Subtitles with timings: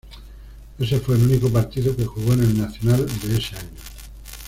[0.79, 3.69] Ese fue el único partido que jugó en el Nacional de ese año.